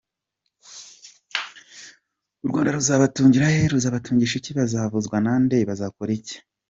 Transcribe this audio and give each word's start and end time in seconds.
U 2.43 2.45
Rwanda 2.49 2.69
ruzabatuza 2.77 3.45
he, 3.53 3.61
ruzabatungisha 3.73 4.35
iki, 4.39 4.51
bazavuzwa 4.57 5.15
na 5.25 5.33
nde, 5.43 5.57
bazakora 5.69 6.11
iki…? 6.19 6.35